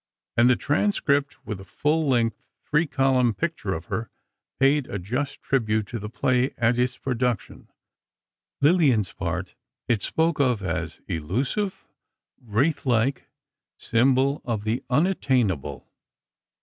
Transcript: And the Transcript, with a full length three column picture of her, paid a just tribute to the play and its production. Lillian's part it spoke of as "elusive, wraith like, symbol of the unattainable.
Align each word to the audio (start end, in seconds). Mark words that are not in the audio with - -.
And 0.35 0.49
the 0.49 0.55
Transcript, 0.55 1.45
with 1.45 1.61
a 1.61 1.63
full 1.63 2.07
length 2.09 2.41
three 2.65 2.87
column 2.87 3.35
picture 3.35 3.71
of 3.75 3.85
her, 3.85 4.09
paid 4.59 4.87
a 4.87 4.97
just 4.97 5.43
tribute 5.43 5.85
to 5.89 5.99
the 5.99 6.09
play 6.09 6.55
and 6.57 6.79
its 6.79 6.97
production. 6.97 7.69
Lillian's 8.61 9.13
part 9.13 9.53
it 9.87 10.01
spoke 10.01 10.39
of 10.39 10.63
as 10.63 11.01
"elusive, 11.07 11.85
wraith 12.41 12.83
like, 12.83 13.27
symbol 13.77 14.41
of 14.43 14.63
the 14.63 14.83
unattainable. 14.89 15.87